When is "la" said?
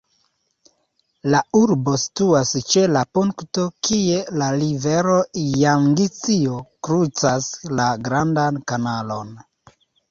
1.33-1.41, 2.95-3.03, 4.43-4.49, 7.83-7.91